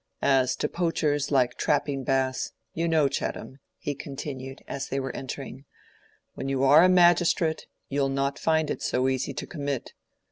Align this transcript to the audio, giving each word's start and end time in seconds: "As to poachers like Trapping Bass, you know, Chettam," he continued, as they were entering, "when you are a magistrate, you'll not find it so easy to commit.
"As 0.23 0.55
to 0.55 0.67
poachers 0.67 1.29
like 1.29 1.57
Trapping 1.59 2.03
Bass, 2.03 2.53
you 2.73 2.87
know, 2.87 3.07
Chettam," 3.07 3.59
he 3.77 3.93
continued, 3.93 4.63
as 4.67 4.87
they 4.87 4.99
were 4.99 5.15
entering, 5.15 5.65
"when 6.33 6.49
you 6.49 6.63
are 6.63 6.83
a 6.83 6.89
magistrate, 6.89 7.67
you'll 7.87 8.09
not 8.09 8.39
find 8.39 8.71
it 8.71 8.81
so 8.81 9.07
easy 9.07 9.35
to 9.35 9.45
commit. 9.45 9.93